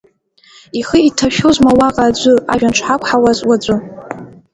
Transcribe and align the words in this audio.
Ихы 0.79 0.97
иҭашәозма 1.07 1.71
уаҟа 1.79 2.05
аӡәы 2.09 2.33
ажәҩан 2.51 2.73
шҳақәҳауаз 2.77 3.39
уаҵәы! 3.47 3.75